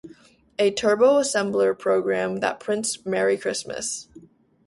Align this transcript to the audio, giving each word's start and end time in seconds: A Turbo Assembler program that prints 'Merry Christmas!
A 0.57 0.71
Turbo 0.71 1.19
Assembler 1.19 1.77
program 1.77 2.37
that 2.39 2.59
prints 2.59 3.05
'Merry 3.05 3.37
Christmas! 3.37 4.07